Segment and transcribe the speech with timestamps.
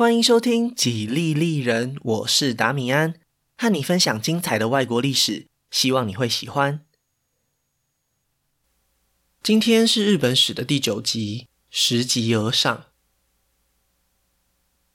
[0.00, 3.16] 欢迎收听《几利利人》，我是达米安，
[3.58, 6.80] 和你分享精彩的外国历史，希望你会喜欢。
[9.42, 12.86] 今天是日本史的第九集，拾级而上。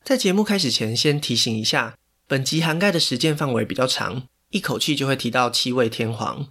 [0.03, 1.95] 在节目开始前，先提醒一下，
[2.25, 6.47] 本集涵盖的时间范围比较长，一口气就会提到七位天皇。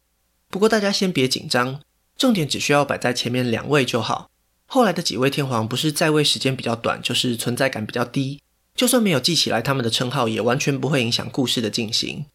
[0.49, 1.83] 不过大家先别紧张，
[2.17, 4.31] 重点只需要摆在前面两位就好。
[4.67, 8.44] 后来的几位天皇不是在位时间比较短，就是存在感比较低。
[8.75, 12.27] 就算没有记起来他们的称号，也完全不会影响故事的进行。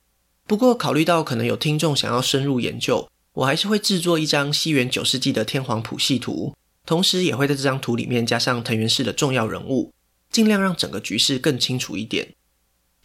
[0.47, 9.94] 不过，考虑到可能有听众想要深入研究，我还是会制作一张西元九世纪的天皇谱系图，同时也会在这张图里面加上藤原氏的重要人物，
[10.31, 12.33] 尽量让整个局势更清楚一点。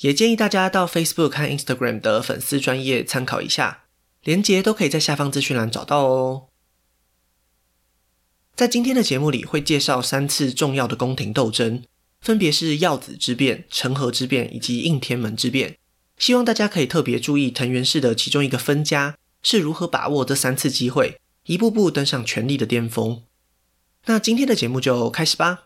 [0.01, 3.85] 也建议大家到 Facebook 和 Instagram 的粉丝专业参考一下，
[4.23, 6.45] 连结都可以在下方资讯栏找到哦。
[8.57, 11.83] 在今天的节目里，会介绍三次重要的宫廷斗争。
[12.25, 15.77] 分别是耀子之变、成和之变以及应天门之变。
[16.17, 23.23] 希望大家可以特别注意藤原氏的其中一个分家是如何把握这三次机会，一步步登上权力的巅峰。
[24.07, 25.65] 那今天的节目就开始吧。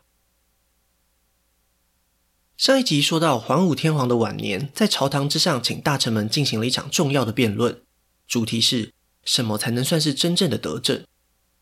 [2.57, 7.81] 上一集说到，桓武天皇的晚年在朝堂之上，请大臣们进行了一场重要的辩论，
[8.27, 8.93] 主题是
[9.25, 11.05] 什么才能算是真正的德政？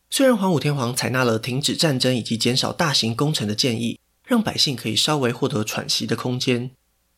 [0.08, 4.00] 虽然桓武天皇采纳了停止战争以及减少大型工程的建议。
[4.26, 6.72] 让百姓可以稍微获得喘息的空间。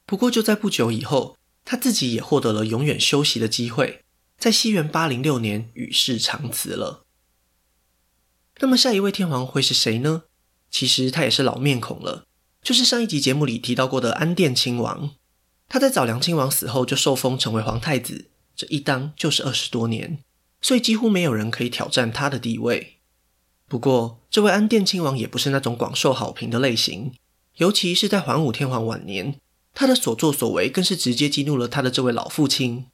[0.06, 4.04] 不过就在不久以后，他自己也获得了永远休息的机会，
[4.36, 7.04] 在西元八零六年与世长辞了。
[8.60, 10.24] 那么下一位天皇会是谁呢？
[10.70, 12.24] 其实他也是老面孔了，
[12.62, 15.14] 就是上一集节目里提到过的安殿亲王。
[15.68, 20.18] 他在早良亲王死后就受封成为皇太子，这一当就是二十多年，
[20.60, 22.97] 所以几乎没有人可以挑战他的地位。
[23.68, 27.12] 不过，这位安殿亲王也不是那种广受好评的类型，
[27.56, 29.38] 尤其是在桓武天皇晚年，
[29.74, 32.86] 他的所作所为更是直接激怒了他的这位老父亲。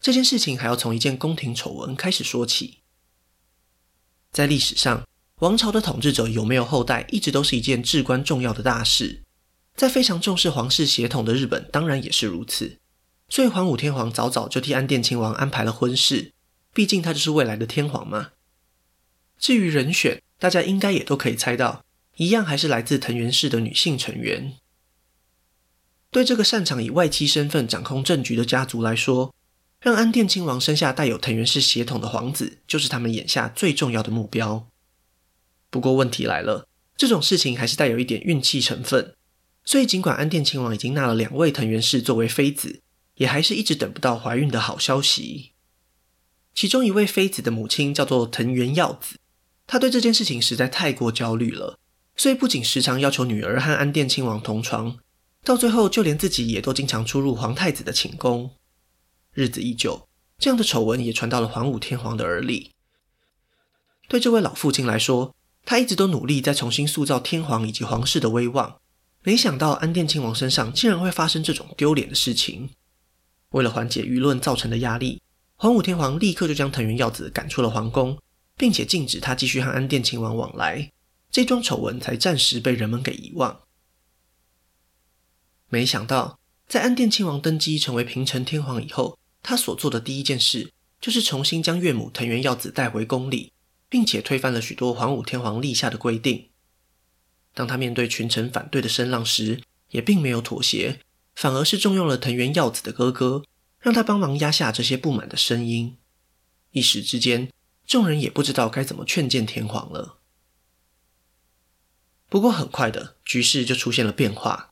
[0.00, 2.78] 这件事情还要从一件宫廷丑闻开始说起。
[4.32, 5.06] 在历史上，
[5.40, 9.22] 王朝的统治者有没有后代，一直都是一件至关重要的大事。
[9.76, 12.78] 在非常重视皇室血统的日本，当然也是如此。
[13.28, 16.32] 所以，桓武天皇早早就替安殿亲王安排了婚事，
[16.74, 18.30] 毕竟他就是未来的天皇嘛。
[19.40, 21.82] 至于人选，大家应该也都可以猜到，
[22.16, 24.52] 一样还是来自藤原氏的女性成员。
[26.10, 29.34] 对这个擅长以外戚身份掌控政局的家族来说，
[29.80, 34.68] 让安殿亲王生下带有藤原氏血统的皇子，就是他们眼下最重要的目标。
[35.70, 39.14] 不过问题来了，这种事情还是带有一点运气成分，
[39.64, 42.82] 所以尽管安殿亲王已经纳了两位藤原氏作为妃子，
[43.14, 45.52] 也还是一直等不到怀孕的好消息。
[46.52, 49.19] 其中一位妃子的母亲叫做藤原耀子。
[49.70, 51.78] 他对这件事情实在太过焦虑了，
[52.16, 54.98] 所以不仅时常要求女儿和安殿亲王同床，
[55.44, 58.50] 到最后就连自己也都经常出入皇太子的寝宫。
[59.32, 60.08] 日子一久，
[60.40, 62.72] 这样的丑闻也传到了桓武天皇的耳里。
[64.08, 68.80] 对这位老父亲来说，他一直都努力在重新塑造天皇以及皇室的威望，
[69.22, 72.70] 没想到安殿亲王身上竟然会发生这种丢脸的事情。
[73.50, 75.22] 为了缓解舆论造成的压力，
[75.54, 78.18] 桓武天皇立刻就将藤原耀子赶出了皇宫。
[78.60, 80.92] 并且禁止他继续和安殿亲王往来，
[81.30, 83.62] 这桩丑闻才暂时被人们给遗忘。
[85.70, 86.38] 没想到，
[86.68, 93.50] 在安殿亲王登基成为平成天皇以后，他所做的第一件事就是重新将岳母藤原耀子带回宫里，
[93.88, 96.50] 并且推翻了许多桓武天皇立下的规定。
[97.54, 101.00] 当他面对群臣反对的声浪时，也并没有妥协，
[101.34, 103.42] 反而是重用了藤原耀子的哥哥，
[103.78, 105.96] 让他帮忙压下这些不满的声音。
[106.72, 107.50] 一时之间，
[107.90, 110.18] 众人也不知道该怎么劝谏天皇了。
[112.28, 114.70] 不过很快的，局势就出现了变化，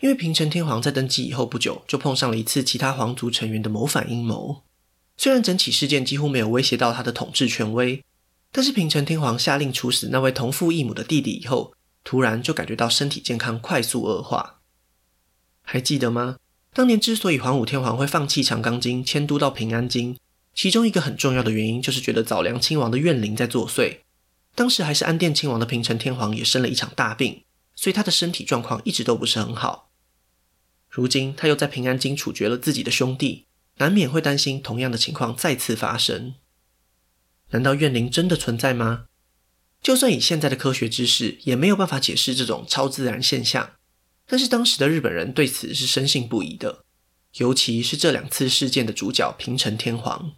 [0.00, 4.64] 因为平成天皇在登基以后不久，就碰上了一次其他皇族成员的谋反阴谋。
[5.16, 8.04] 虽然整起事件几乎没有威胁到他的统治权威，
[8.52, 11.72] 但是平成天皇下令处死那位同父异母的弟弟以后，
[12.04, 14.60] 突然就感觉到身体健康快速恶化。
[15.62, 16.36] 还记得吗？
[16.74, 20.18] 当年之所以桓武天皇会放弃长冈京，迁都到平安京。
[20.58, 23.98] 其中一个很重要的原因，就是觉得早良亲王的怨灵在作祟。
[24.56, 27.44] 当时还是安殿亲王的平成天皇也生了一场大病，
[27.76, 29.92] 所以他的身体状况一直都不是很好。
[30.88, 33.46] 如今他又在平安京处决了自己的兄弟，
[33.76, 36.34] 难免会担心同样的情况再次发生。
[37.50, 39.04] 难道怨灵真的存在吗？
[39.80, 43.74] 就算以现在的科学知识，也没有办法解释这种超自然现象。
[44.26, 46.84] 但是当时的日本人对此是深信不疑的，
[47.34, 50.32] 尤其是这两次事件的主角平成天皇。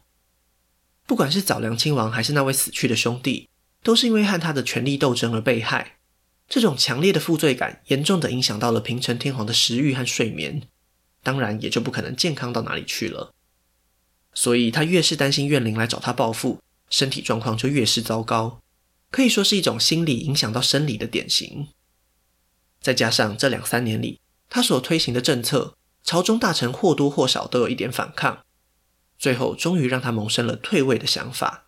[1.11, 3.49] 不管是早良亲王还是那位死去的兄弟，
[3.83, 5.97] 都是因为和他的权力斗争而被害。
[6.49, 10.63] 这种强烈的负罪感严重的影响到了平城天皇的食欲和睡眠，
[11.25, 13.35] 当然也就不可能健康到哪里去了。
[14.35, 18.61] 所以他越是担心怨灵来找他报复，身体状况就越是糟糕，
[19.11, 21.67] 可以说是一种心理影响到生理的典型。
[22.81, 25.75] 再加上这两三年里，他所推行的政策，
[26.05, 28.45] 朝中大臣或多或少都有一点反抗，
[29.21, 31.67] 最后终于让他萌生了退位的想法。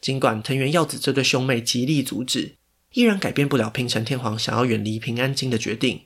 [0.00, 2.54] 尽管藤原耀子这对兄妹极力阻止，
[2.92, 6.02] 依然改变不了平城天皇想要远离平安京的决定。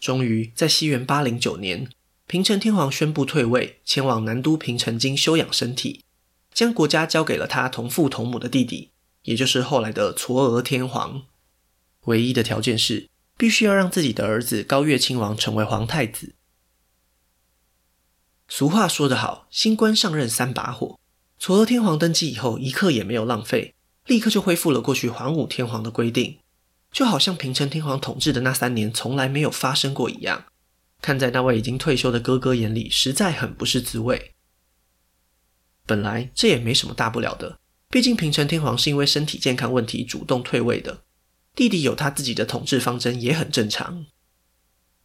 [0.00, 1.90] 终于在西元八零九年，
[2.26, 6.02] 平城天皇宣布退位，前往南都平城京休养身体，
[6.54, 8.92] 将国家交给了他同父同母的弟弟，
[9.24, 11.26] 也就是后来的嵯峨天皇。
[12.04, 16.35] 唯一的条件是，必须要让自己的儿子高月亲王成为皇太子。
[18.48, 20.98] 俗话说得好，新官上任三把火。
[21.40, 23.74] 嵯峨天皇登基以后，一刻也没有浪费，
[24.06, 26.38] 立刻就恢复了过去桓武天皇的规定，
[26.90, 30.44] 就好像平成天皇统治的那三年从来没有发生过一样。
[31.02, 34.32] 看在那位已经退休的哥哥眼里，实在很不是滋味。
[35.84, 37.58] 本来这也没什么大不了的，
[37.90, 41.02] 毕竟平成天皇是因为身体健康问题主动退位的。
[41.54, 44.06] 弟弟有他自己的统治方针也很正常。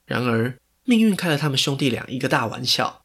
[0.05, 3.00] 然而，命运开了他们兄弟俩一个大玩笑。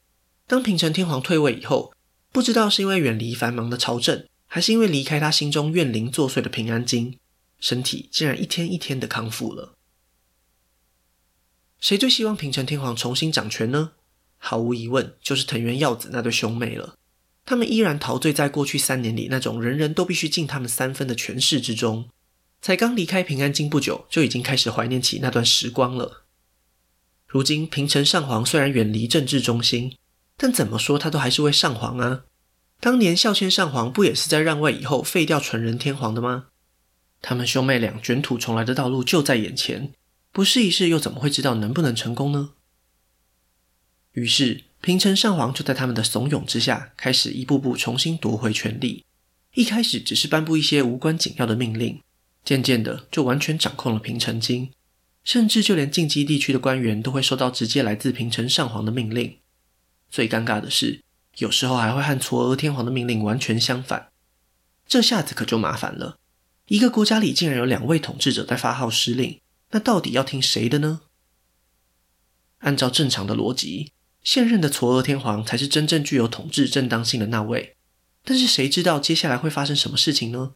[0.46, 1.92] 当平城天皇退位以后，
[2.30, 7.18] 不知道是因为远离繁忙的朝政，还是因为离开他心中怨灵作祟的平安京，
[7.58, 9.74] 身体竟然一天一天的康复了。
[11.80, 13.92] 谁最希望平城天皇重新掌权呢？
[14.38, 16.94] 毫无疑问，就是藤原耀子那对兄妹了。
[17.44, 22.08] 他们依然陶醉在过去三年里那种人人都必须敬他们三分的权势之中。
[22.60, 26.24] 才刚离开平安京不久，就已经开始怀念起那段时光了。
[27.26, 29.96] 如今平城上皇虽然远离政治中心，
[30.36, 32.24] 但怎么说他都还是位上皇啊。
[32.78, 36.46] 当年孝谦上皇不也是在让位以后废掉纯仁天皇的吗？
[37.22, 39.92] 他们兄妹俩卷土重来的道路就在眼前，
[40.30, 42.50] 不试一试又怎么会知道能不能成功呢？
[44.12, 49.04] 于是平城上皇就在他们的怂恿之下，开始一步步重新夺回权力。
[49.54, 52.00] 一开始只是颁布一些无关紧要的命令。
[52.44, 54.70] 渐渐的，就完全掌控了平城京，
[55.24, 59.38] 甚至就连近畿地区的官员都会收到直接来自平城上皇的命令。
[60.10, 61.02] 最尴尬的是，
[61.38, 64.08] 有时候还会和嵯峨天皇的命令完全相反。
[64.86, 66.18] 这下子可就麻烦了，
[66.68, 71.00] 一个国家里竟然有两位统治者在发号施令，那到底要听谁的呢？
[72.58, 73.92] 按照正常的逻辑，
[74.22, 77.76] 现任的嵯峨天皇才是真正具有统治正当性的那位。
[78.24, 80.52] 但是谁知道接下来会发生什么事情呢？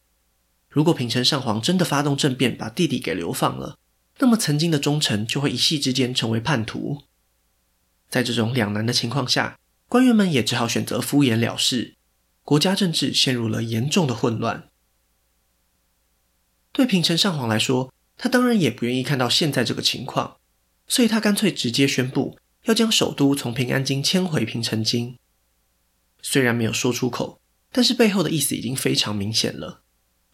[0.68, 3.78] 如果平城上皇真的发动政变，把弟弟给流放了，
[4.18, 7.02] 那么曾经的忠臣就会一夕之间成为叛徒。
[8.10, 9.58] 在这种两难的情况下，
[9.88, 11.94] 官员们也只好选择敷衍了事，
[12.42, 14.68] 国家政治陷入了严重的混乱。
[16.72, 20.36] 对平城上皇来说，他当然也不愿意看到现在这个情况，
[20.86, 25.16] 所以他干脆直接宣布要将首都从平安京迁回平城京。
[26.20, 27.40] 虽然没有说出口，
[27.72, 29.82] 但是背后的意思已经非常明显了。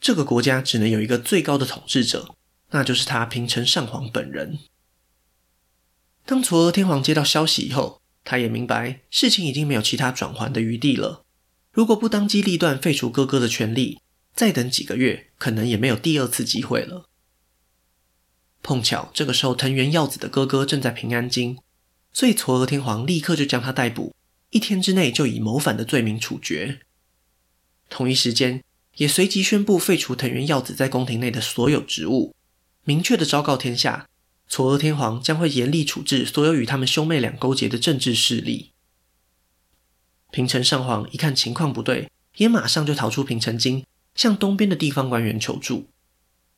[0.01, 2.35] 这个国家只能有一个最高的统治者，
[2.71, 4.59] 那就是他平城上皇本人。
[6.27, 11.25] 当嵯峨天皇接到消息以后，他也明白事情已经没有其他转圜的余地了。
[11.73, 14.01] 如果不当机立断废除哥哥的权力，
[14.35, 17.09] 再等几个月，可能也没有第二次机会了。
[18.63, 21.59] 碰巧这个时候藤原耀子的哥哥正在平安京，
[22.13, 24.15] 所以嵯峨天皇立刻就将他逮捕，
[24.51, 26.81] 一天之内就以谋反的罪名处决。
[27.89, 28.63] 同一时间。
[28.97, 32.35] 也随即宣布废除藤原耀子在宫廷内的所有职务，
[32.85, 34.09] 明确的昭告天下，
[34.51, 38.73] 嵯峨天皇将会严厉处置所有与他们兄妹俩勾结的政治势力。
[40.31, 43.85] 平城上皇一看情况不对，也马上就逃出平城京，
[44.15, 45.89] 向东边的地方官员求助。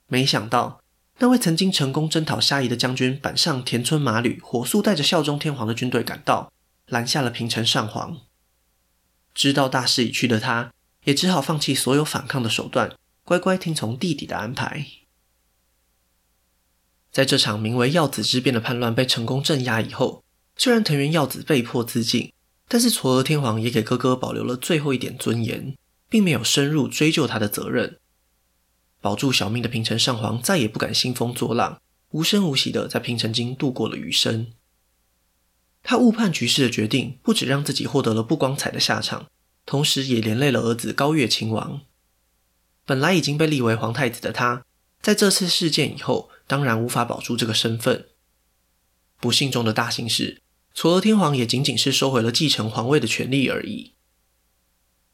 [0.06, 0.80] 没想到，
[1.18, 6.52] 那位曾经成功征讨虾夷的将军板上田村麻吕，火速带着孝忠天皇的军队赶到，
[6.86, 8.18] 拦下了平城上皇。
[9.34, 10.72] 知道大势已去的他，
[11.04, 14.86] 也只好放弃所有反抗的手段，乖乖听从弟弟的安排。
[17.10, 20.22] 在这场名为“耀子之变”的叛乱被成功镇压以后，
[20.56, 22.32] 虽然藤原耀子被迫自尽，
[22.68, 25.76] 但是嵯峨天皇也给哥哥保留了最后一点尊严，
[26.08, 27.98] 并没有深入追究他的责任。
[29.00, 34.48] 保住小命的平城上皇再也不敢兴风作浪，无声无息地在平城京度过了余生。
[35.82, 39.26] 他误判局势的决定，不止让自己获得了不光彩的下场。
[39.64, 41.82] 同时也连累了儿子高月亲王。
[42.86, 44.64] 本来已经被立为皇太子的他，
[45.02, 48.06] 在这次事件以后，当然无法保住这个身份。
[49.20, 50.42] 不幸中的大幸是，
[50.74, 53.92] 嵯峨天皇也仅仅是收回了继承皇位的权利而已。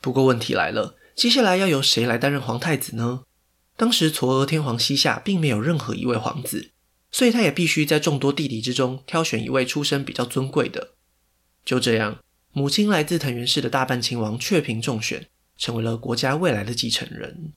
[0.01, 3.25] 不过问题来了，接下来要由谁来担任皇太子呢？
[3.77, 6.71] 当时嵯峨天皇膝下并没有任何一位皇子，
[7.11, 10.93] 所以他也必须在众多弟弟之中挑选一位出身比较尊贵的。
[11.65, 12.23] 就这样，
[12.53, 15.27] 母亲来自藤原氏的大半亲王雀平中选，
[15.57, 17.55] 成为了国家未来的继承人。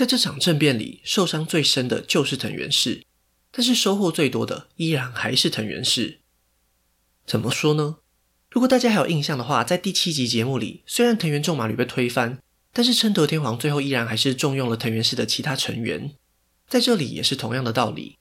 [0.00, 3.04] 在这场政变里，受伤最深的就是藤原氏，
[3.52, 6.20] 但是收获最多的依然还是藤原氏。
[7.26, 7.98] 怎么说呢？
[8.50, 12.38] 如果大家还有印象的话，在第七集节目里，虽然藤原仲麻吕被推翻。
[12.72, 16.14] 但是称德天皇最后依然还是重用了藤原氏的其他成员，
[16.66, 18.16] 在这里也是同样的道理。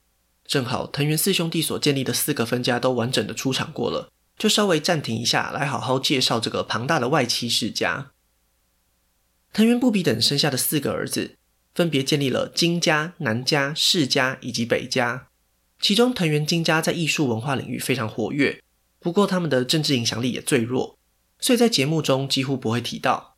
[0.45, 8.11] 正好藤原四兄弟所建立的四个分家都完整的出场过了，就稍微暂停一下，来好好介绍这个庞大的外戚世家。
[9.53, 11.37] 藤原不比等生下的四个儿子，
[11.79, 15.29] 分别建立了金家、南家、世家以及北家。
[15.79, 18.61] 其中藤原金家在艺术文化领域非常活跃，
[18.99, 20.99] 不过他们的政治影响力也最弱，
[21.39, 23.37] 所以在节目中几乎不会提到。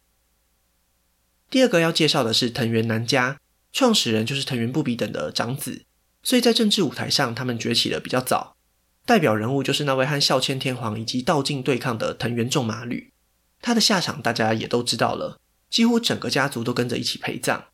[1.52, 3.40] 第二个要介绍的是藤原南家，
[3.72, 5.86] 创始人就是藤原不比等的长子，
[6.24, 8.58] 所以在政治舞台上，他们崛起的比较早。
[9.06, 13.14] 代表人物就是那位和孝谦天皇以及道静对抗的藤原仲麻吕，
[13.62, 17.66] 他的下场大家也都知道了，几乎整个家族都跟着一起陪葬。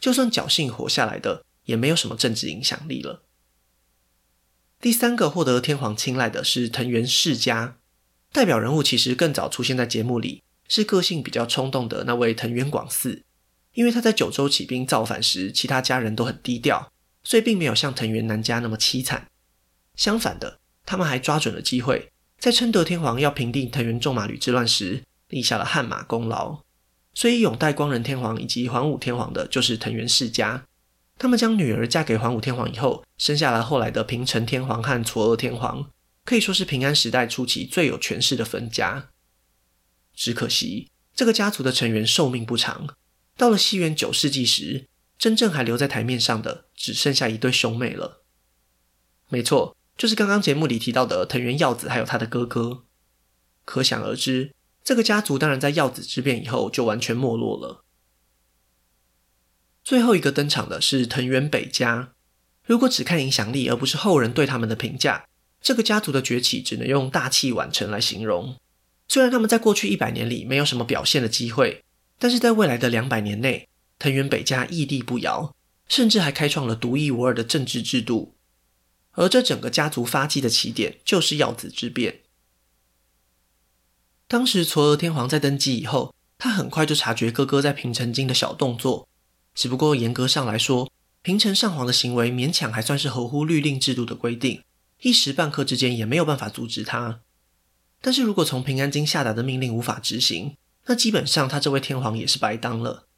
[0.00, 3.22] 就算侥幸活下来的，也没有什么政治影响力了。
[4.80, 7.76] 第三个获得天皇青睐的是藤原氏家，
[8.32, 10.42] 代表人物其实更早出现在节目里。
[10.72, 13.22] 是个性比较冲动的那位藤原广嗣，
[13.74, 16.92] 因为他在九州起兵造反时，其他家人都很低调，
[17.24, 19.26] 所以并没有像藤原南家那么凄惨。
[19.96, 26.60] 相反的，他们还抓准了机会，在称德天皇要平定藤原仲马吕之乱时，立下了汗马功劳。
[27.20, 30.64] 所以拥戴光仁天皇以及桓武天皇的就是藤原世家。
[31.18, 35.90] 他们将女儿嫁给桓武天皇以后，生下了后来的平成天皇和嵯峨天皇，
[36.24, 39.10] 可以说是平安时代初期最有权势的分家。
[40.14, 42.96] 只可惜，这个家族的成员寿命不长。
[43.36, 44.86] 到了西元九世纪时，
[45.18, 48.22] 真正还留在台面上的，只剩下一对兄妹了。
[49.28, 52.84] 没错，就是刚刚节目里提到的藤原耀子，还有他的哥哥。
[53.66, 57.84] 可想而知，这个家族当然在耀子之变以后就完全没落了。
[59.82, 62.12] 最后一个登场的是藤原北家。
[62.64, 65.26] 如果只看影响力，而不是后人对他们的评价，
[65.60, 68.56] 这个家族的崛起只能用大器晚成来形容。
[69.08, 71.82] 虽然他们在过去一百年里没有什么表现的机会，
[72.18, 73.68] 但是在未来的两百年内，
[73.98, 75.56] 藤原北家屹立不摇，
[75.88, 78.36] 甚至还开创了独一无二的政治制度。
[79.12, 82.20] 而这整个家族发迹的起点就是耀子之变。
[84.30, 89.08] 当时嵯峨天皇在登基以后，他很快就察觉哥哥在平城京的小动作，
[89.56, 90.88] 只不过严格上来说，
[91.20, 94.62] 平城上皇的行为勉强还算是合乎律令制度的规定，
[95.00, 97.22] 一时半刻之间也没有办法阻止他。
[98.00, 100.56] 但是如果从平安京下达的命令无法执行，
[100.86, 103.08] 那基本上他这位天皇也是白当了。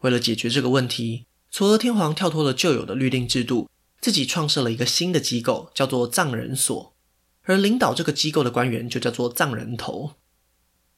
[0.00, 3.70] 为了解决这个问题，嵯峨天皇跳脱了旧有的律令制度，
[4.02, 6.92] 自己创设了一个新的机构，叫做藏人所。
[7.44, 10.12] 而领导这个机构的官员就叫做藏人头。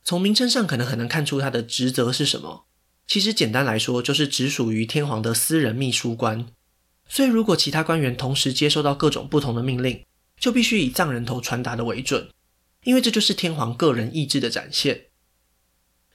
[0.04, 2.66] 从名称上可能很难看出他的职责是什么，
[3.06, 6.46] 其实简单来说就是只属于天皇的私人秘书官。
[7.08, 10.04] 所以如果其他官员同时接收到各种不同的命令，
[10.38, 12.28] 就必须以藏人头传达的为准。
[12.84, 15.06] 因为这就是天皇个人意志的展现。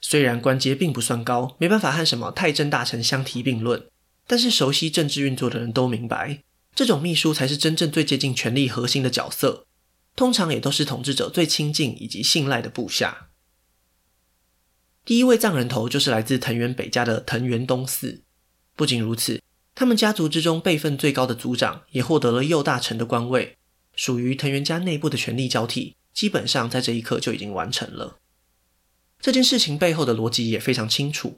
[0.00, 3.86] 虽然官阶并不算高，没办法和什么太政大臣相提并论，
[4.26, 6.42] 但是熟悉政治运作的人都明白，
[6.74, 9.66] 这种秘书才是真正最接近权力核心的角色，
[10.18, 13.28] 通常也都是统治者最亲近以及信赖的部下。
[15.04, 18.24] 第一位藏人头就是来自藤原北家的藤原东四。
[18.74, 19.40] 不仅如此，
[19.76, 23.56] 他们家族之中辈分最高的族长也获得了右大臣的官位，
[23.94, 25.94] 属于藤原家内部的权力交替。
[26.12, 28.18] 基本上在这一刻就已经完成了。
[29.20, 31.36] 这件事情背后的逻辑也非常清楚。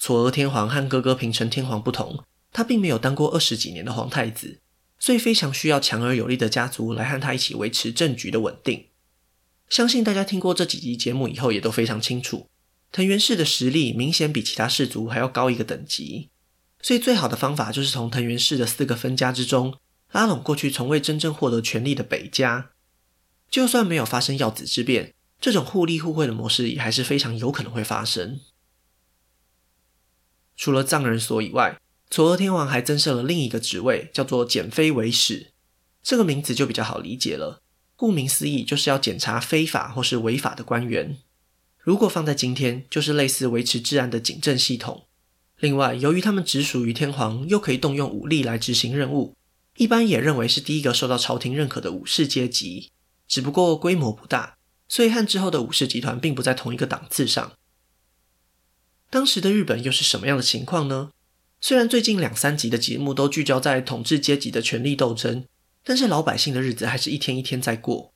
[0.00, 4.58] 嵯峨天皇和哥哥平成天皇不同，他并没有当过二十几年的皇太子，
[5.06, 8.88] 所以非常需要强而有力的家族来和他一起维持政局的稳定。
[9.68, 12.48] 相信大家听过这几集节目以后，也都非常清楚，
[12.90, 16.30] 藤原氏的实力明显比其他氏族还要高一个等级。
[16.82, 19.78] 所以最好的方法就是从藤原氏的四个分家之中，
[20.10, 22.72] 拉拢过去从未真正获得权力的北家。
[23.48, 28.40] 就算没有发生耀子之变，这种互利互惠的模式也还是非常有可能会发生。
[30.56, 31.80] 除了藏人所以外，
[32.16, 35.52] 嵯峨天皇还增设了另一个职位，叫做检非违使。
[36.02, 37.60] 这个名字就比较好理解了，
[37.94, 41.18] 顾名思义，就是要检查非法或是违法的官员。
[41.78, 45.04] 如果放在今天，就是类似维持治安的警政系统。
[45.58, 49.36] 另外，由于他们直属于天皇，又可以动用武力来执行任务，
[49.76, 52.90] 一般也认为是第一个受到朝廷认可的武士阶级。
[53.28, 54.56] 只不过规模不大，
[54.88, 57.52] 所以和之后的武士集团并不在同一个档次上。
[59.10, 61.10] 当时的日本又是什么样的情况呢？
[61.68, 65.44] 虽然最近两三集的节目都聚焦在统治阶级的权力斗争，
[65.82, 68.14] 但是老百姓的日子还是一天一天在过。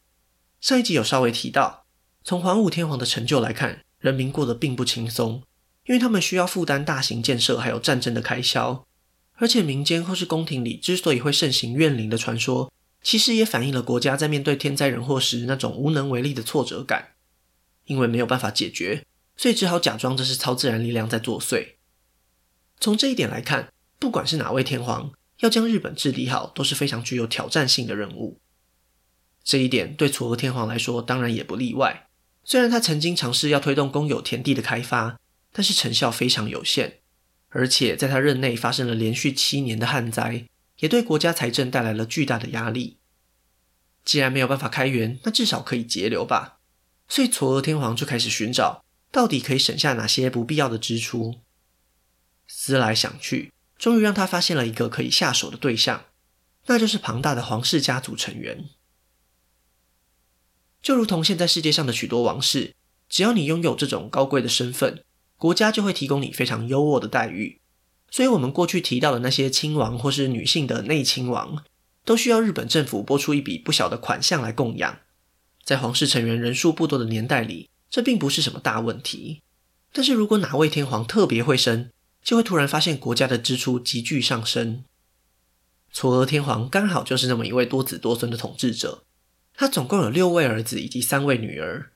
[0.61, 1.85] 上一集有稍微提到，
[2.23, 5.43] 从桓武天皇的成就来看，人民过得并不轻松，
[5.87, 8.87] 因为他们需要负担大型建设还有战争的开销，
[9.35, 17.09] 而且民间或是宫廷里之所以会盛行怨灵的传说，其实也反映了国家在面对天灾人祸时那种无能为力的挫折感。
[17.87, 19.05] 因为没有办法解决，
[19.37, 21.80] 所以只好假装这是超自然力量在作祟。
[22.81, 23.69] 从这一点来看，
[23.99, 28.41] 不管是哪位天皇，要将日本治理好，都是非常具有挑战性的任务。
[29.45, 32.09] 这一点对嵯峨天皇来说，当然也不例外。
[32.43, 35.21] 虽然他曾经尝试要推动公有田地的开发，
[35.53, 37.01] 但是成效非常有限，
[37.51, 40.47] 而且在他任内发生了连续七年的旱灾，
[40.79, 42.97] 也对国家财政带来了巨大的压力。
[44.05, 46.59] 既然没有办法开源，那至少可以节流吧。
[47.09, 48.83] 所以嵯峨天皇就开始寻找，
[49.13, 51.41] 到底可以省下哪些不必要的支出。
[52.53, 56.05] 思来想去，终于让他发现了一个可以下手的对象，
[56.67, 58.69] 那就是庞大的皇室家族成员。
[60.83, 62.75] 就如同现在世界上的许多王室，
[63.09, 65.05] 只要你拥有这种高贵的身份，
[65.37, 67.61] 国家就会提供你非常优渥的待遇。
[68.11, 71.65] 所以，我们过去提到的那些亲王或是女性的内亲王，
[72.05, 74.99] 都需要日本政府拨出一笔不小的款项来供养。
[75.63, 79.43] 在皇室成员人数不多的年代里，这并不是什么大问题。
[79.93, 81.91] 但是如果哪位天皇特别会生，
[82.23, 84.85] 就会突然发现国家的支出急剧上升。
[85.93, 89.05] 嵯峨天皇刚好就是那么一位多子多孙的统治者。
[89.55, 91.91] 他总共有六位儿子以及三位女儿，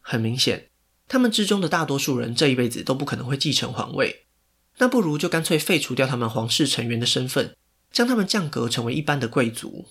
[0.00, 0.68] 很明显，
[1.08, 4.26] 他们之中的大多数人这一辈子都不可能会继承皇位，
[4.78, 7.56] 那不如就干脆废除掉他们皇室成员的身份，
[7.90, 9.88] 将他们降格成为一般的贵族。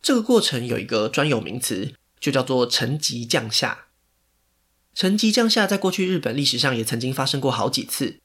[0.00, 3.86] 这个过程有一个专有名词，就叫做承级降下。
[4.94, 8.20] 承级降下在过去日本历史上也曾经发生过好几次，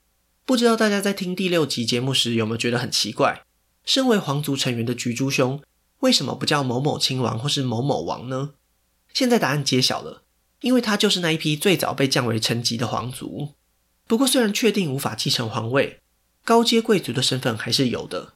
[0.45, 3.43] 不知道大家在听第六集节目时有没有觉得很奇怪？
[3.83, 5.59] 身为皇族成员的菊珠兄。
[6.01, 8.53] 为什么不叫某某亲王或是某某王呢？
[9.11, 10.23] 现在答案揭晓了，
[10.61, 13.53] 因为他就是那一批最早被降为臣级的皇族。
[14.05, 16.01] 不过，虽然确定无法继承皇位，
[16.43, 18.33] 高阶贵族的身份还是有的，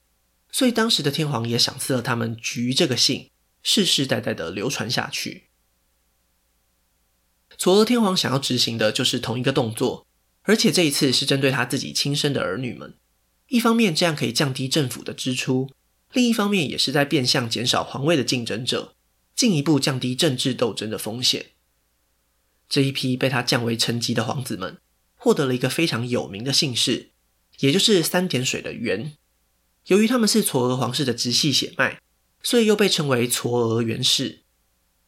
[0.52, 3.30] 所以当时的天皇也赏赐了他们“菊”这个姓，
[3.62, 5.50] 世世代代的流传下去。
[7.56, 10.08] 嵯峨天皇想要执行的就是同一个动作，
[10.50, 12.96] 而且这一次是针对他自己亲生的儿女们。
[13.50, 15.70] 一方面，这样可以降低政府的支出。
[16.12, 18.96] 另一方面，也是在变相减少皇位的竞争者，
[19.36, 21.52] 进一步降低政治斗争的风险。
[22.68, 24.80] 这一批被他降为臣级的皇子们，
[25.14, 27.12] 获得了一个非常有名的姓氏，
[27.60, 29.14] 也就是三点水的源。
[29.86, 32.00] 由于他们是嵯峨皇室的直系血脉，
[32.42, 34.40] 所以又被称为嵯峨源氏。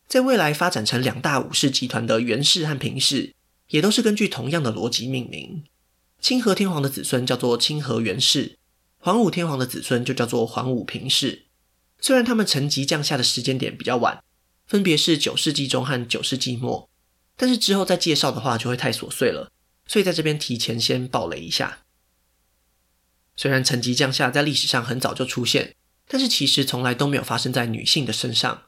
[0.07, 3.33] 在未来发展成两大武士集团的源氏和平氏，
[3.71, 5.63] 也都是根据同样的逻辑命名。
[6.21, 8.57] 清和天皇的子孙叫做清和源氏。
[9.03, 11.47] 桓武天皇的子孙就叫做桓武平氏，
[11.99, 14.23] 虽然他们承级降下的时间点比较晚，
[14.67, 16.87] 分别是九世纪中和九世纪末，
[17.35, 19.51] 但是之后再介绍的话就会太琐碎了，
[19.87, 21.79] 所以在这边提前先爆雷一下。
[23.35, 25.75] 虽然承级降下在历史上很早就出现，
[26.07, 28.65] 但是其实从来都没有发生在女性的身上，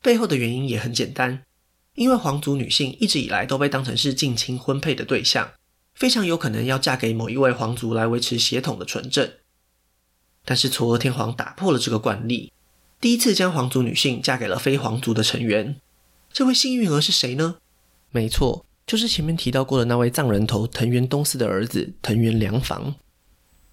[0.00, 1.44] 背后的原因也很简单，
[1.94, 5.52] 因为皇族女性一直以来都被当成是近亲婚配的对象，
[5.94, 9.30] 非常有可能要嫁给某一位皇族来维持血统的纯正。
[10.44, 12.52] 但是嵯峨天皇打破了这个惯例，
[13.00, 15.76] 第一次将皇族女性嫁给了非皇族的成员。
[16.32, 17.56] 这位幸运儿是谁呢？
[18.10, 22.96] 没错，就是前面提到过的那位藏人头藤原东四的儿子藤原良房。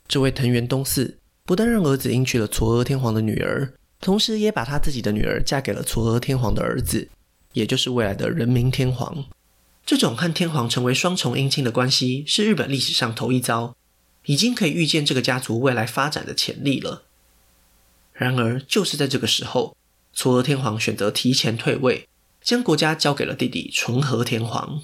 [0.07, 7.09] 这位藤原东四不但让儿子迎娶了嵯峨天皇的女儿，同时也把他自己的女儿嫁给了嵯峨天皇的儿子，
[7.53, 9.25] 也就是未来的人明天皇。
[9.85, 13.75] 这种和天皇成为双重姻亲的关系，是日本历史上头一遭。
[14.25, 17.05] 已经可以预见这个家族未来发展的潜力了。
[18.13, 19.75] 然而，就是在这个时候，
[20.15, 22.07] 嵯峨天皇选择提前退位，
[22.39, 24.83] 将国家交给了弟弟纯和天皇。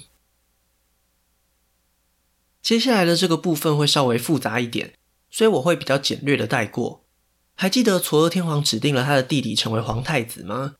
[2.60, 4.94] 接下来的这个部分会稍微复杂一点，
[5.30, 7.04] 所以我会比较简略的带过。
[7.54, 10.74] 还记得嵯峨天皇指定了他的弟弟成为皇太子吗？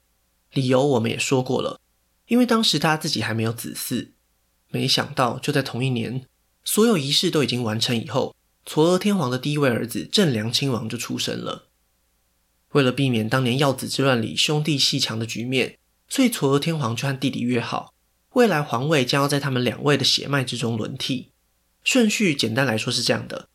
[0.52, 1.80] 理由我们也说过了，
[2.26, 4.10] 因为当时他自己还没有子嗣。
[4.70, 6.26] 没想到，就在同一年，
[6.64, 8.34] 所有仪式都已经完成以后。
[8.66, 11.68] 嵯峨天皇的第一位儿子正良亲王就出生了。
[12.72, 17.94] 为了避免当年耀子之乱里兄弟鬩墙的局面，所以嵯峨天皇就和弟弟约好，
[18.34, 21.30] 未来皇位将要在他们两位的血脉之中轮替。
[21.82, 23.48] 顺序简单来说是这样的：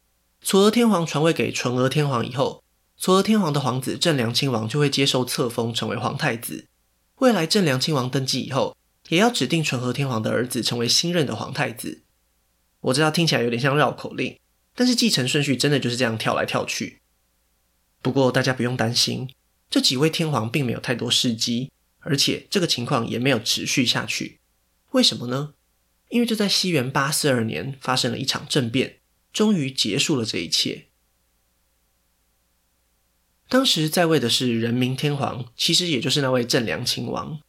[0.44, 2.64] 嵯峨天皇传位给纯和天皇以后，
[3.00, 6.66] 嵯峨天皇的皇子正良亲王就会接受册封成为皇太子。
[7.20, 8.76] 未来正良亲王登基以后，
[9.10, 12.04] 也要指定纯和天皇的儿子成为新任的皇太子。
[12.82, 14.40] 我知道听起来有点像绕口令，
[14.76, 17.00] 但是继承顺序真的就是这样跳来跳去。
[18.02, 19.30] 不过大家不用担心，
[19.70, 24.40] 这几位天皇并没有太多事迹，而且这个情况也没有持续下去。
[24.92, 25.54] 为什么呢？
[26.10, 28.98] 因为就在西元八四二年发生了一场政变，
[29.32, 30.88] 终于结束了这一切。
[33.50, 37.40] 当时在位的是仁明天皇，其实也就是那位正良亲王。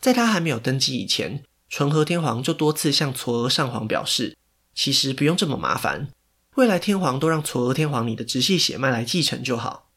[0.00, 4.36] 在他还没有登基以前，纯和天皇就多次向嵯峨上皇表示，
[4.74, 6.08] 其实不用这么麻烦，
[6.54, 9.90] 未来天皇都让嵯峨天皇你的直系血脉来继承就好。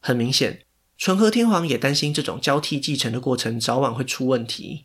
[0.00, 0.62] 很明显，
[0.96, 4.84] 纯和天皇也担心这种交替继承的过程早晚会出问题，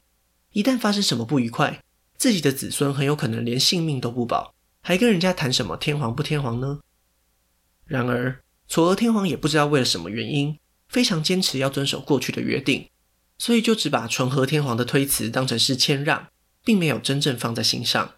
[0.54, 1.80] 一旦发生什么不愉快，
[2.18, 6.80] 自己的子孙很有可能连性命都不保，还跟人家谈什么天皇不天皇呢？
[7.86, 8.43] 然而，
[8.74, 10.58] 嵯峨天皇也不知道为了什么原因，
[10.88, 12.90] 非常坚持要遵守过去的约定。
[13.38, 16.30] 所以就只把纯和天皇的推辞当成是谦让，
[16.66, 18.16] 并没有真正放在心上。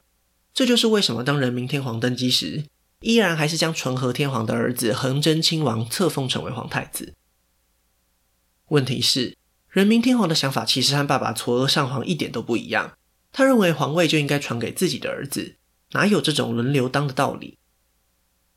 [0.54, 2.64] 这就是为什么当仁明天皇登基时，
[3.02, 7.16] 依然还是将纯和天皇的儿子恒真亲王册封成为皇太子。
[8.70, 9.36] 问题是，
[9.68, 12.94] 仁明天皇的想法其实和爸爸嵯峨上皇一点都不一样。
[13.34, 15.58] 他认为皇位就应该传给自己的儿子，
[15.92, 17.58] 哪有这种轮流当的道理？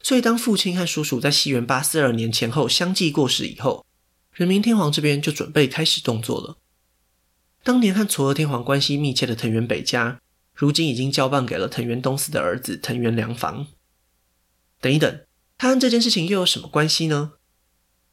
[0.02, 3.84] 所以当父亲和叔叔在西元八四二年前后相继过世以后，
[4.32, 6.56] 仁明天皇这边就准备开始动作了。
[7.64, 10.20] 当年和嵯峨天皇关系密切的藤原北家，
[10.54, 13.66] 如今已经交棒给了藤原东四的儿子藤原良房。
[14.80, 15.20] 等一等，
[15.58, 17.32] 他和这件事情又有什么关系呢？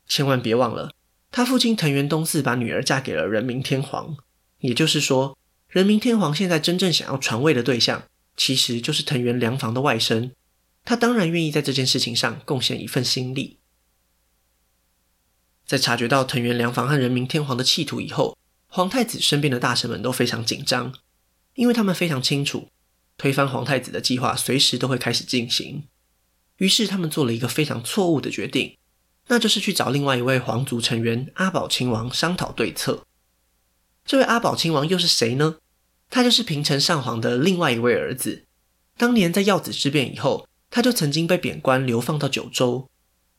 [0.08, 0.91] 千万别忘了，
[1.32, 4.17] 他父亲藤原东四把女儿嫁给了仁明天皇，
[4.60, 5.38] 也就是说，
[5.69, 8.04] 仁明天皇现在真正想要传位的对象，
[8.36, 10.32] 其实就是藤原良房的外甥。
[10.86, 13.58] 他当然愿意在这件事情上贡献一份心力。
[15.65, 20.93] 在察觉到藤原良房和人明天皇的企图以后，皇太子身边的大臣们都非常紧张，
[21.56, 22.69] 因为他们非常清楚，
[23.17, 25.88] 推翻皇太子的计划随时都会开始进行。
[26.58, 28.78] 于是他们做了一个非常错误的决定，
[29.28, 33.04] 那就是去找另外一位皇族成员阿保亲王商讨对策。
[34.06, 35.58] 这位阿保亲王又是谁呢？
[36.12, 38.45] 他就是平城上皇的另外一位儿子。
[38.95, 42.89] 当年在耀子之变以后，他就曾经被贬官流放到九州，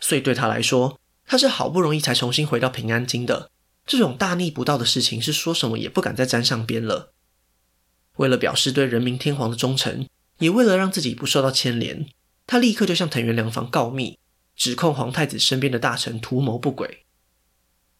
[0.00, 3.50] 所以对他来说，他是好不容易才重新回到平安京的，
[3.86, 7.12] 这种大逆不道的事情是说什么也不敢再沾上边了。
[8.16, 10.08] 为了表示对仁明天皇的忠诚，
[10.38, 12.08] 也为了让自己不受到牵连，
[12.46, 14.18] 他立刻就向藤原良房告密，
[14.54, 17.04] 指控皇太子身边的大臣图谋不轨。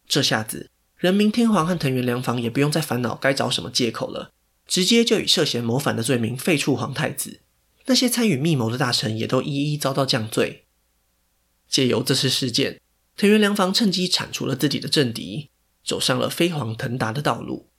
[0.07, 4.31] 这下子，仁明天皇和藤原良房也不用再烦恼该找什么借口了，
[4.65, 7.41] 直接就以涉嫌谋反的罪名废黜皇太子。
[7.87, 10.67] 那些参与密谋的大臣也都一一遭到降罪。
[11.67, 12.79] 借由这次事件，
[13.17, 15.49] 藤原良房趁机铲除了自己的政敌，
[15.83, 17.69] 走上了飞黄腾达的道路。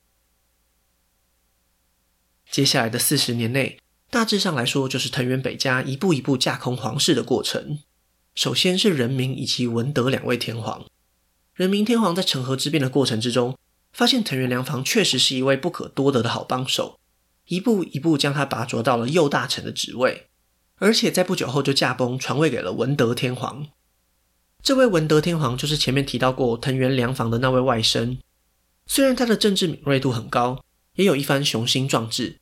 [2.51, 7.79] 接下来的四十年内，大致上来说，就是藤原北家一步一步架空皇室的过程。
[8.35, 10.85] 首先是仁明以及文德两位天皇。
[11.53, 13.57] 仁明天皇在成和之变的过程之中，
[13.91, 16.98] 发现藤原良房确实是一位不可多得的好帮手，
[17.49, 20.29] 一步一步将他拔擢到了右大臣的职位，
[20.77, 23.67] 而且在不久后就驾崩传位给了文德天皇。
[24.61, 28.19] 这位文德天皇就是前面提到过藤原良房的那位外甥，
[28.85, 30.63] 虽然他的政治敏锐度很高，
[30.95, 32.37] 也有一番雄心壮志，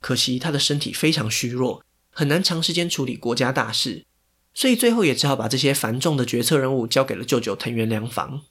[0.00, 4.04] 可惜他的身体非常虚弱，很难长时间处理国家大事，
[4.54, 8.42] 所以最后也只好把这些繁重的决策任务交给了舅舅藤原良房。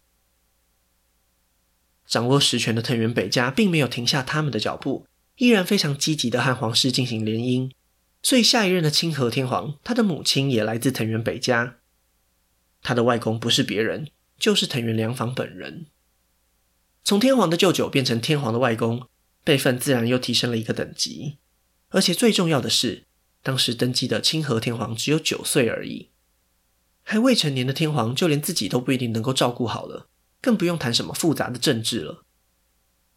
[2.06, 5.06] 掌握实权的藤原北家并没有停下他们的脚步，
[5.41, 7.71] 依然非常积极地和皇室进行联姻，
[8.21, 11.77] 所以下一任的清和天皇，他的母亲也来自藤原北家。
[12.84, 15.88] 他的外公不是别人，就是藤原良房本人。
[17.04, 19.08] 从天皇的舅舅变成天皇的外公，
[19.43, 21.38] 辈分自然又提升了一个等级。
[21.89, 23.06] 而且最重要的是，
[23.41, 26.10] 当时登基的清和天皇只有九岁而已，
[27.01, 30.08] 还未成年的天皇就连自己都不一定能够照顾好了，
[30.39, 32.23] 更不用谈什么复杂的政治了。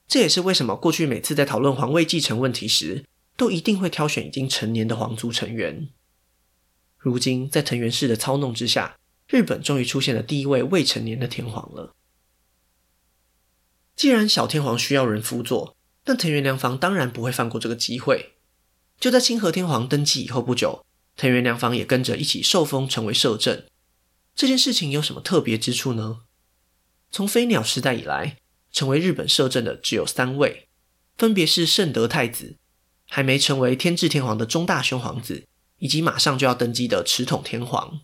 [0.07, 3.05] 这也是为什么过去每次在讨论皇位继承问题时，
[3.37, 5.89] 都一定会挑选已经成年的皇族成员。
[6.99, 11.95] 如今在藤原氏的操弄之下，日本终于出现了第一位未成年的天皇了。
[13.97, 18.35] 既然小天皇需要人辅佐，那藤原良房当然不会放过这个机会。
[19.01, 20.85] 就在清和天皇登基以后不久，
[21.17, 23.65] 藤原良房也跟着一起受封成为摄政。
[24.35, 26.21] 这件事情有什么特别之处呢？
[27.11, 28.39] 从飞鸟时代以来，
[28.75, 30.69] 成为日本摄政的只有三位，
[31.17, 32.57] 分别是圣德太子、
[33.09, 35.47] 还没成为天智天皇的中大兄皇子，
[35.79, 38.01] 以及马上就要登基的持统天皇。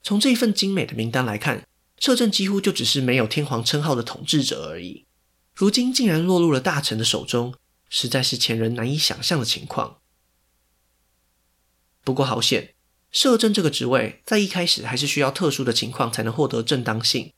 [0.00, 1.66] 从这一份精美的名单来看，
[1.98, 5.04] 摄政几乎就只是没有天皇称号的统治者而已。
[5.52, 7.52] 如今竟然落入了大臣的手中，
[7.88, 9.98] 实在是前人难以想象的情况。
[12.04, 12.74] 不过好险，
[13.10, 17.32] 摄政这个职位在一开始还是需要特殊的情况才能获得正当性，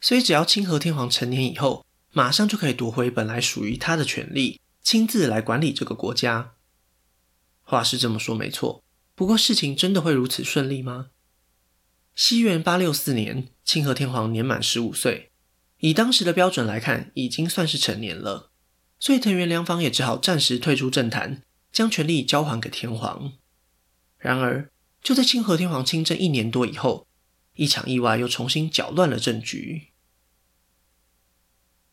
[0.00, 6.54] 所以只要清河天皇成年以后，马上就可以夺回本来属于他的权力，亲自来管理这个国家。
[7.62, 8.82] 话是这么说没错，
[9.14, 11.10] 不过事情真的会如此顺利吗？
[12.16, 15.30] 西元八六四年，清河天皇年满十五岁，
[15.78, 18.50] 以当时的标准来看，已经算是成年了，
[18.98, 23.34] 所以藤原良房也只好暂时退出政坛，将权力交还给天皇。
[24.18, 24.70] 然而，
[25.00, 27.06] 就在清河天皇亲政一年多以后，
[27.54, 29.89] 一场意外又重新搅乱了政局。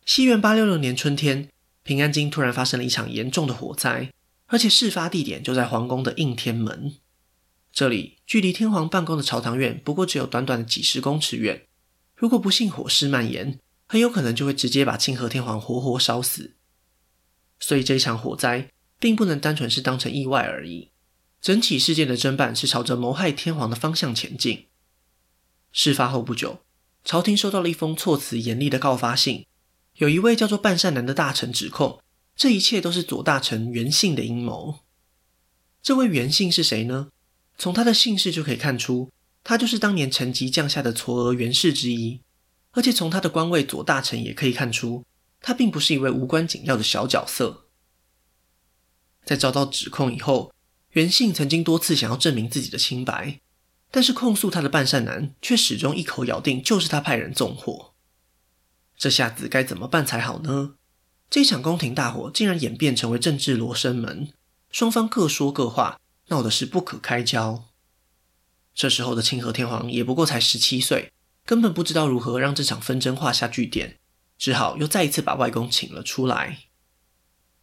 [0.07, 1.49] 西元八六六年春天，
[1.83, 4.13] 平安京突然发生了一场严重的火灾，
[4.45, 6.95] 而且事发地点就在皇宫的应天门。
[7.73, 11.67] 这里距离天皇办公的朝堂院不过只有短短的几十公尺远，
[12.15, 16.55] 如果不幸火势蔓延，很有可能就会直接把清河天皇活活烧死。
[17.59, 20.91] 所以这一场火灾并不能单纯是当成意外而已。
[21.41, 24.67] 整起事件的侦办是朝着谋害天皇的方向前进。
[25.73, 26.61] 事发后不久，
[27.03, 29.45] 朝廷收到了一封措辞严厉的告发信，
[29.97, 32.01] 有一位叫做半善男的大臣指控，
[32.35, 34.79] 这一切都是左大臣袁信的阴谋。
[35.81, 37.09] 这位袁信是谁呢？
[37.57, 39.11] 从他的姓氏就可以看出，
[39.43, 42.21] 他就是当年陈吉降下的嵯峨袁氏之一。
[42.73, 45.03] 而且从他的官位左大臣也可以看出，
[45.41, 47.65] 他并不是一位无关紧要的小角色。
[49.25, 50.53] 在遭到指控以后，
[50.91, 53.39] 袁信曾经多次想要证明自己的清白，
[53.89, 57.95] 但是控诉他的半善男却始终一口咬定就是他派人纵火。
[58.97, 60.73] 这下子该怎么办才好呢？
[61.29, 64.33] 这场宫廷大火竟然演变成为政治罗生门，
[64.71, 67.65] 双方各说各话，闹得是不可开交。
[68.73, 71.13] 这时候的清河天皇也不过才十七岁，
[71.45, 73.97] 根本不知道如何让这场纷争画下句点，
[74.37, 76.59] 只好又再一次把外公请了出来。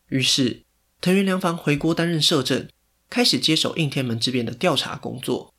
[0.09, 0.63] 于是
[1.01, 2.69] 藤原良房回国担任摄政。
[3.11, 5.55] 开始接手应天门之变的调查工作。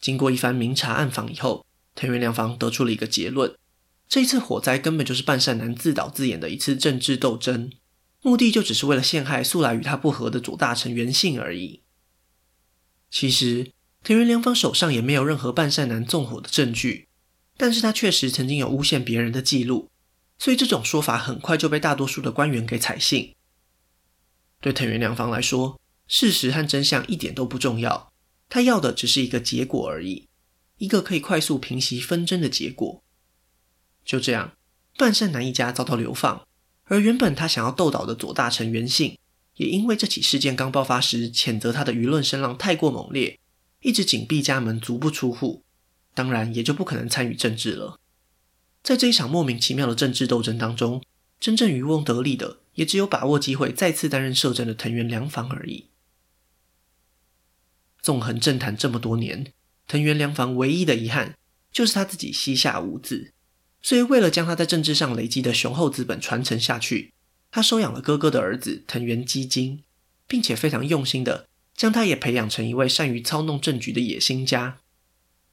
[0.00, 1.64] 经过一番明察暗访以后，
[1.94, 3.54] 藤原良房得出了一个结论：
[4.10, 7.70] 这一次火灾根本就是半善男自导自演的一次政治斗争，
[8.22, 11.84] 目的就只是为了陷害素来与他不和的左大臣袁信而已。
[13.08, 13.70] 其实
[14.02, 17.06] 藤原良方手上也没有任何半善男纵火的证据，
[17.56, 19.88] 但是他确实曾经有诬陷别人的记录，
[20.40, 23.36] 所以这种说法很快就被大多数的官员给采信。
[24.60, 28.12] 对藤原良方来说，事实和真相一点都不重要，
[28.48, 30.26] 他要的只是一个结果而已，
[30.78, 33.04] 一个可以快速平息纷争的结果。
[34.10, 34.56] 就这样，
[34.98, 36.44] 半善男一家遭到流放，
[36.86, 39.16] 而原本他想要斗倒的左大臣袁信，
[39.54, 43.38] 也因为这起事件刚爆发时，谴责他的舆论声浪太过猛烈，
[43.82, 45.62] 一直紧闭家门，足不出户，
[46.12, 48.00] 当然也就不可能参与政治了。
[48.82, 51.00] 在这一场莫名其妙的政治斗争当中，
[51.38, 55.86] 真正渔翁得利的，也只有把握机会再次担任摄政的藤原良房而已。
[58.02, 59.52] 纵横政坛这么多年，
[59.86, 61.38] 藤原良房唯一的遗憾
[61.70, 63.32] 就是他自己膝下无子，
[63.82, 67.12] 所以为了将他在政治上累积的雄厚资本传承下去，
[67.50, 69.82] 他收养了哥哥的儿子藤原基金，
[70.26, 74.78] 并且非常用心的将他也培养成一位善于操弄政局的野心家。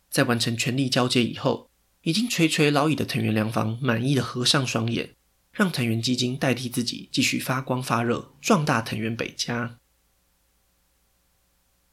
[0.09, 1.69] 在完成权力交接以后，
[2.03, 5.15] 已经垂垂老矣的藤原良房满意的合上双眼，
[5.51, 9.77] 让藤原基金代替自己继续发光发热，壮大藤原北家。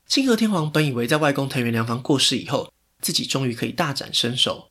[0.06, 4.70] 清河天皇本以为在外公藤原良房过世以后，自己终于可以大展身手，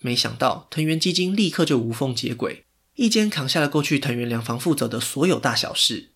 [0.00, 6.12] 没想到藤原基金立刻就无缝接轨，一肩扛下了过去藤原良房负责的所有大小事。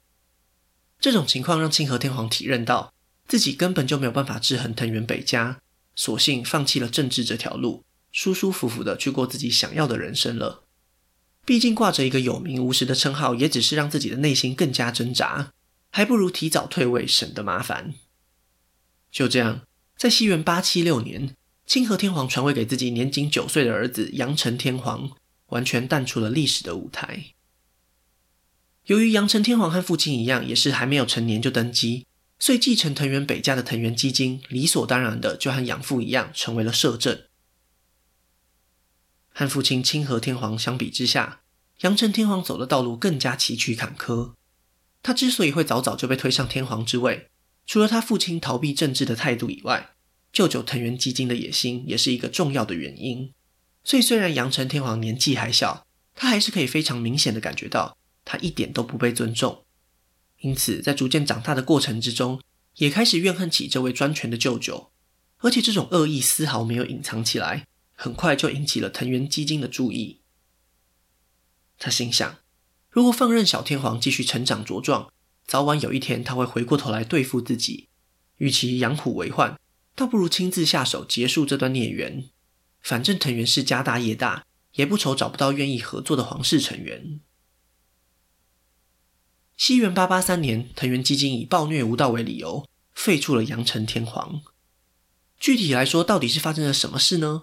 [1.01, 2.93] 这种情况让清河天皇体认到
[3.27, 5.61] 自己根本就没有办法制衡藤原北家，
[5.95, 10.65] 索性放弃了政治这条路，舒舒服服的去过自己想要的人生了。
[11.45, 15.53] 毕竟挂着一个有名无实的称号，也只是让自己的内心更加挣扎，
[15.91, 17.95] 还不如提早退位，省得麻烦。
[19.11, 19.63] 就这样，
[19.97, 21.35] 在西元八七六年，
[21.69, 25.11] 清河天皇传位给自己年仅九岁的儿子阳成天皇，
[25.49, 27.35] 完全淡出了历史的舞台。
[28.87, 32.07] 由于阳成天皇和父亲一样，也是还没有成年就登基，
[32.39, 37.25] 所以继承藤原北家的藤原基金理所当然的就和养父一样成为了摄政。
[39.29, 41.43] 和父亲清河天皇相比之下，
[41.83, 44.33] 阳成天皇走的道路更加崎岖坎坷。
[45.03, 47.29] 他之所以会早早就被推上天皇之位，
[47.67, 49.91] 除了他父亲逃避政治的态度以外，
[50.33, 53.33] 舅舅藤原基金的野心也是一个重要的原因。
[53.85, 59.65] 所以，虽然阳成天皇年纪还小，他还是可以非常明显的感觉到他一点都不被尊重。
[60.41, 62.41] 因此，在逐渐长大的过程之中，
[62.77, 64.91] 也开始怨恨起这位专权的舅舅。
[65.39, 70.21] 而且，这种恶意丝毫没有隐藏起来，很快就引起了藤原基金的注意。
[71.79, 72.39] 他心想，
[72.91, 75.11] 如果放任小天皇继续成长茁壮，
[75.47, 77.89] 早晚有一天，他会回过头来对付自己。
[78.37, 79.59] 与其养虎为患，
[79.99, 82.31] 倒不如亲自下手结束这段孽缘。
[82.81, 87.19] 反正藤原氏家大业大，也不愁找不到愿意合作的皇室成员。
[89.57, 94.41] 西元八八三年，藤原基金以暴虐无道为理由，废黜了阳城天皇。
[95.41, 97.43] 具体来说，到底是发生了什么事呢？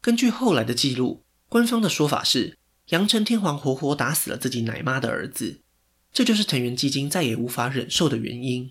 [0.00, 2.56] 根据后来的记录，官方的说法是，
[2.90, 5.62] 阳城天皇活活打死了自己奶妈的儿子，
[6.12, 8.70] 这就是藤原基金再也无法忍受的原因。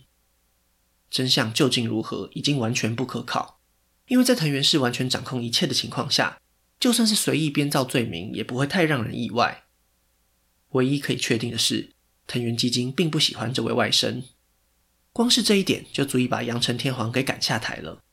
[1.10, 3.60] 真相究竟如何，已经完全不可考，
[4.08, 6.40] 因为在藤原氏完全掌控一切的情况下，
[6.80, 9.66] 就算是随意编造罪名，也不会太让人意外。
[10.70, 11.94] 唯一可以确定的是，
[12.28, 14.24] 藤原基金并不喜欢这位外甥，
[15.12, 18.04] 光是这一点就足以把阳城天皇给赶下台了。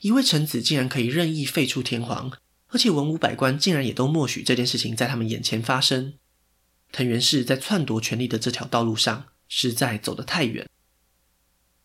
[0.00, 2.32] 一位臣子竟然可以任意废黜天皇，
[2.66, 6.14] 而且文武百官竟然也都默许这件事情在他们眼前发生。
[6.90, 10.68] 藤原氏在篡夺权力的这条道路上，实在走得太远。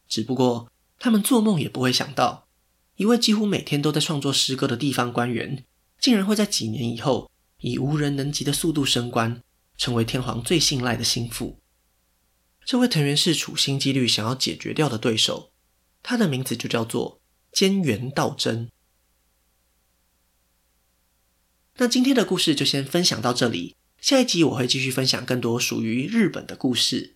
[0.09, 0.69] 只不过，
[0.99, 2.49] 他们做梦也不会想到，
[2.97, 5.63] 一位几乎每天都在创作诗歌的地方官员，
[5.97, 9.41] 竟然会在几年以后，以无人能及的速度升官。
[9.79, 11.61] 成为天皇最信赖的心腹。
[12.65, 15.53] 这位藤原氏处心积虑想要解决掉的对手，
[16.03, 17.21] 他的名字就叫做
[17.53, 18.69] 菅原道真。
[21.77, 27.15] 那今天的故事就先分享到这里，下一集我会继续分享更多属于日本的故事。